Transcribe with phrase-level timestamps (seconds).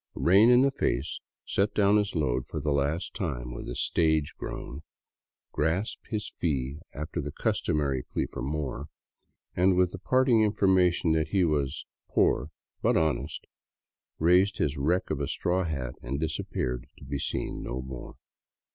[0.15, 4.33] "Rain in the Face" set down his load for the last time with a stage
[4.35, 4.81] groan,
[5.51, 8.87] grasped iiis fee after the customary plea for more,
[9.55, 11.85] and with the parting information that he was"
[12.15, 12.49] poor
[12.81, 13.45] but honest,"
[14.17, 18.15] raised his wreck of a straw hat and disappeared to be seen no more.